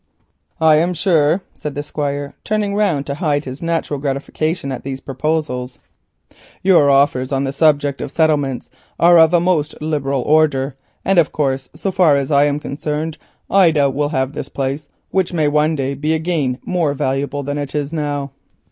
[0.59, 4.99] "I am sure," said the Squire, turning round to hide his natural gratification at these
[4.99, 5.77] proposals,
[6.63, 10.75] "your offers on the subject of settlements are of a most liberal order,
[11.05, 15.33] and of course so far as I am concerned, Ida will have this place, which
[15.33, 18.31] may one day be again more valuable than it is now."